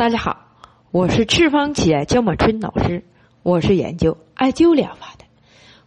[0.00, 0.46] 大家好，
[0.92, 3.04] 我是赤方企业焦满春老师，
[3.42, 5.26] 我是研究艾灸疗法的。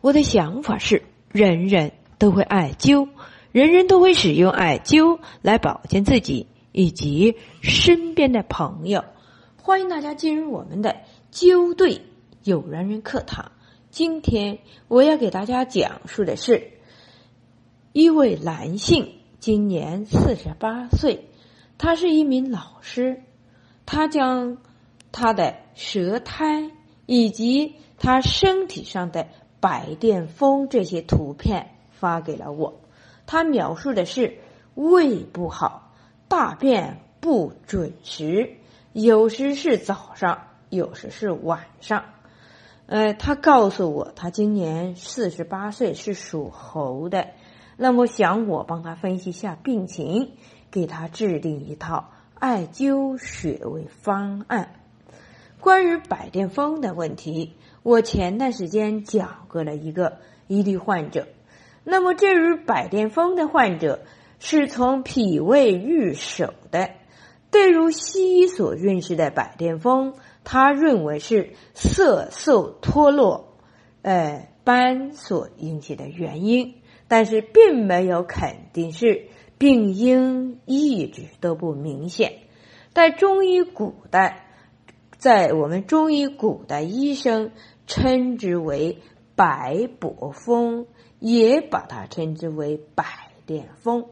[0.02, 1.02] 我的想法是，
[1.32, 3.10] 人人都会艾灸，
[3.52, 9.04] 人人都会使用艾灸来保健自己以及身边的朋友。
[9.58, 10.96] 欢迎大家进入我们的
[11.32, 12.00] 灸对
[12.44, 13.52] 有缘人课堂。
[13.90, 14.60] 今天
[14.90, 16.70] 我要给大家讲述的是，
[17.94, 21.30] 一位男性，今年四十八岁，
[21.80, 23.24] 他是一名老师。
[23.86, 24.58] 他将
[25.12, 26.72] 他的舌苔
[27.06, 29.28] 以及他身体上的
[29.60, 32.82] 白癜风这些图片发给了我。
[33.26, 34.38] 他描述的是
[34.76, 35.94] 胃不好，
[36.28, 38.58] 大便不准时，
[38.92, 42.04] 有时是早上，有时是晚上。
[42.86, 47.28] 呃，他告诉我，他今年四十八岁，是属猴的。
[47.78, 50.32] 那么想我帮他分析一下病情，
[50.70, 52.10] 给他制定一套。
[52.44, 54.76] 艾灸穴位方案，
[55.62, 61.30] 关于百癜风的问题，我前段时间讲过了一个一例患者。
[61.86, 64.02] 那么，这位百癜风的患者
[64.40, 66.90] 是从脾胃入手的。
[67.50, 73.56] 对于西医所认识的百癜风，他认为是色素脱落、
[74.02, 79.30] 呃斑所引起的原因，但是并没有肯定是。
[79.58, 82.34] 病因一直都不明显，
[82.94, 84.48] 在中医古代，
[85.18, 87.52] 在我们中医古代医生
[87.88, 89.00] 称之为
[89.36, 90.88] 百柏风，
[91.20, 93.06] 也把它称之为百
[93.48, 94.06] 炼风。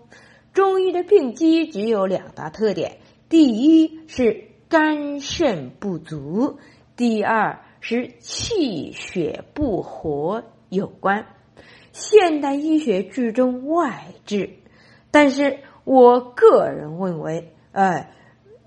[0.54, 6.60] 中医的病机只有两大特点：第一是肝肾不足，
[6.96, 11.26] 第二是气血不和有关。
[11.92, 14.61] 现代医学注重外治。
[15.12, 18.14] 但是我个人认为，哎，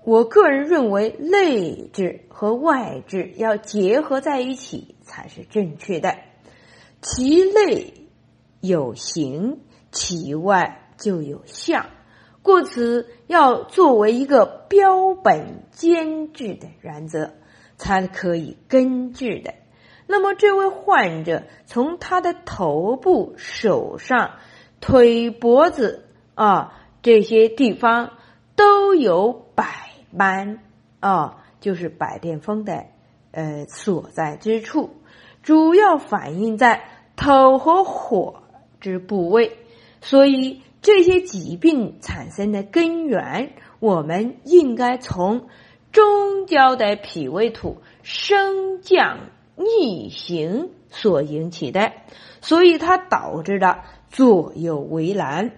[0.03, 6.15] 我个人认为内治和外治要结合在一起才是正确的。
[7.01, 7.93] 其内
[8.61, 9.61] 有形，
[9.91, 11.87] 其外就有象，
[12.43, 17.33] 故此要作为一个标本兼治的原则，
[17.77, 19.55] 才可以根治的。
[20.05, 24.33] 那么这位患者从他的头部、手上、
[24.79, 26.04] 腿、脖子。
[26.35, 28.11] 啊，这些地方
[28.55, 29.65] 都有百
[30.15, 30.59] 般
[30.99, 32.85] 啊，就是百癜风的
[33.31, 34.91] 呃所在之处，
[35.41, 36.83] 主要反映在
[37.15, 38.43] 头和火
[38.79, 39.57] 之部位。
[40.01, 45.47] 所以这些疾病产生的根源，我们应该从
[45.91, 51.93] 中焦的脾胃土升降逆行所引起的，
[52.41, 55.53] 所以它导致了左右为难。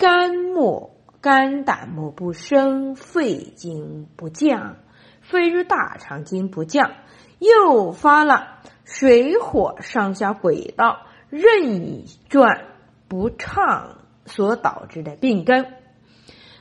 [0.00, 4.76] 肝末、肝胆末不生，肺经不降，
[5.20, 6.90] 肺入大肠经不降，
[7.38, 12.68] 诱发了水火上下轨道任意转
[13.08, 15.66] 不畅所导致的病根。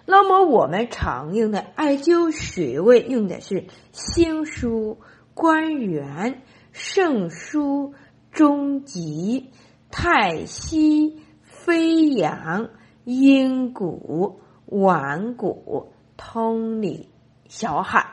[0.05, 4.97] 那么我们常用的艾灸穴位用的是心腧、
[5.33, 6.41] 关元、
[6.73, 7.93] 肾腧、
[8.33, 9.53] 中极、
[9.89, 12.71] 太溪、飞扬。
[13.09, 17.09] 阴谷、腕骨、通里、
[17.47, 18.05] 小海。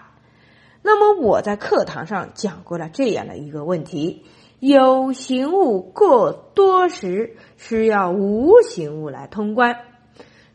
[0.81, 4.25] 那么我在课堂上讲过了这样的一个问题：
[4.59, 9.77] 有形物过多时，需要无形物来通关。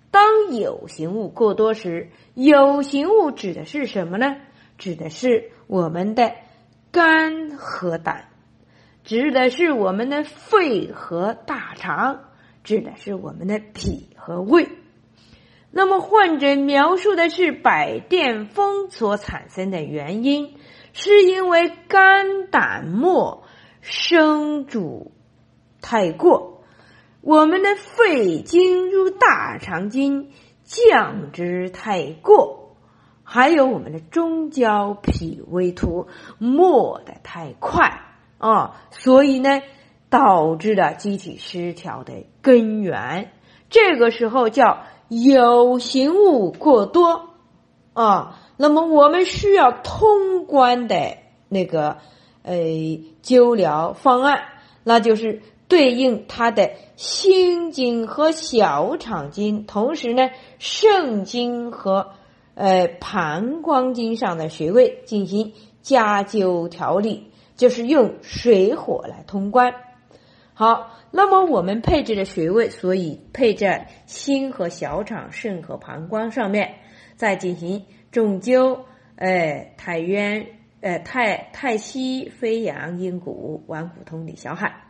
[0.09, 4.37] 当有形物过多时，有形物指的是什么呢？
[4.79, 6.31] 指的是我们的
[6.91, 8.25] 肝和胆，
[9.03, 12.21] 指的是我们的肺和大肠。
[12.63, 14.69] 指的是我们的脾和胃。
[15.71, 20.55] 那么，患者描述的是百癜风所产生的原因，
[20.91, 23.43] 是因为肝胆末
[23.79, 25.13] 生主
[25.81, 26.63] 太过，
[27.21, 30.31] 我们的肺经入大肠经
[30.63, 32.75] 降之太过，
[33.23, 36.07] 还有我们的中焦脾胃土
[36.37, 38.01] 没的太快
[38.37, 39.61] 啊，所以呢。
[40.11, 43.31] 导致了机体失调的根源，
[43.69, 47.29] 这个时候叫有形物过多
[47.93, 48.37] 啊。
[48.57, 51.17] 那么我们需要通关的
[51.47, 51.97] 那个
[52.43, 52.53] 呃
[53.23, 54.43] 灸疗方案，
[54.83, 60.29] 那就是对应他的心经和小肠经，同时呢
[60.59, 62.09] 肾经和
[62.53, 69.73] 呃膀胱经上的穴位进行加灸调理，就是用水火来通关。
[70.61, 76.75] 好，那么我们配置的穴位，所以配在心和小肠、肾和膀胱上面，
[77.15, 78.81] 再进行重灸，
[79.15, 80.45] 哎，太渊，
[80.81, 84.83] 呃，太太溪飞扬阴谷，顽固通理小海。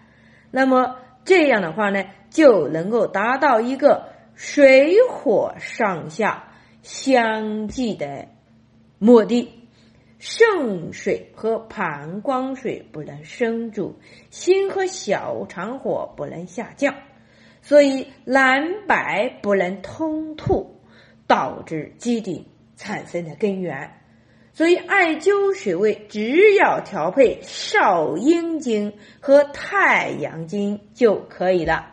[0.51, 6.51] 那么这样的话呢，就能够达到一个水火上下
[6.81, 8.27] 相济的
[9.00, 9.61] 目的。
[10.23, 16.94] 肾水和膀胱水不能生住，心和小肠火不能下降，
[17.63, 20.79] 所以蓝白不能通吐，
[21.25, 22.45] 导致疾病
[22.75, 23.94] 产生的根源。
[24.53, 31.88] 所以艾灸穴位只要调配少阴经和太阳经就可以了。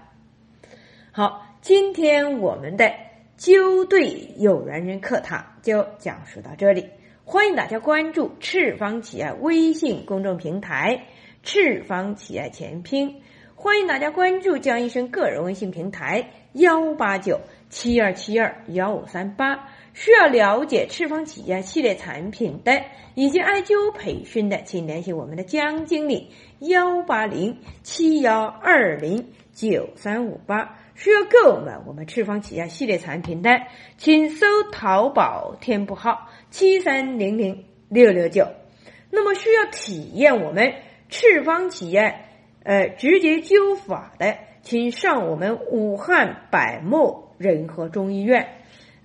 [1.13, 2.93] 好，今天我们的
[3.39, 6.91] 灸对有缘人课堂就讲述到这里。
[7.31, 11.05] 欢迎大家关注赤方企业微信公众平台
[11.45, 13.21] “赤方企业全拼”。
[13.55, 17.39] 欢迎大家关注江医生个人微信平台幺八九
[17.69, 19.69] 七二七二幺五三八。
[19.93, 22.81] 需要了解赤方企业系列产品的
[23.15, 30.79] 以及艾灸培训的，请联系我们的江经理幺八零七幺二零九三五八。
[30.99, 33.51] 需要购买我们赤方企业系列产品的，
[33.99, 38.49] 请搜淘宝店铺号七三零零六六九。
[39.09, 40.75] 那么需要体验我们
[41.09, 42.25] 赤方企业
[42.65, 48.49] 呃直接灸法的，请上我们武汉百茂仁和中医院，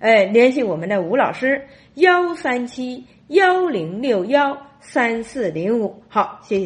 [0.00, 6.02] 呃联系我们的吴老师幺三七幺零六幺三四零五。
[6.08, 6.62] 好，谢谢。